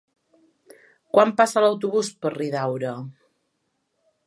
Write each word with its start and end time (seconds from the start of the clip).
Quan 1.17 1.33
passa 1.41 1.63
l'autobús 1.65 2.11
per 2.25 2.33
Riudaura? 2.37 2.95